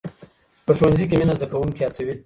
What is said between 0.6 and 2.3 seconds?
په ښوونځي کې مینه زده کوونکي هڅوي.